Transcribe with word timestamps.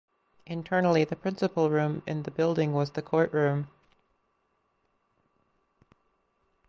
Internally 0.47 1.03
the 1.03 1.15
principal 1.15 1.69
room 1.69 2.01
in 2.07 2.23
the 2.23 2.31
building 2.31 2.73
was 2.73 2.89
the 2.89 3.03
courtroom. 3.03 3.67